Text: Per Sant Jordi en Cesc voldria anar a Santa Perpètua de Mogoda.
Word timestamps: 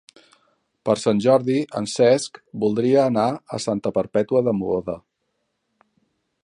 Per 0.87 0.93
Sant 1.01 1.19
Jordi 1.25 1.57
en 1.81 1.87
Cesc 1.97 2.41
voldria 2.65 3.05
anar 3.11 3.27
a 3.57 3.61
Santa 3.67 3.93
Perpètua 3.99 4.43
de 4.49 4.57
Mogoda. 4.63 4.99